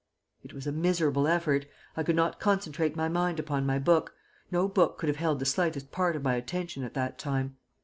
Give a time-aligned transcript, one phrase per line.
[0.41, 1.67] It was a miserable effort.
[1.95, 4.15] I could not concentrate my mind upon my book
[4.49, 7.57] no book could have held the slightest part of my attention at that time.